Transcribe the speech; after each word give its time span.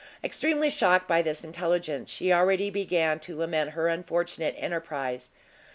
Extremely 0.23 0.71
shocked 0.71 1.07
by 1.07 1.21
this 1.21 1.43
intelligence, 1.43 2.09
she 2.09 2.33
already 2.33 2.71
began 2.71 3.19
to 3.19 3.37
lament 3.37 3.69
her 3.73 3.87
unfortunate 3.87 4.55
enterprise. 4.57 5.29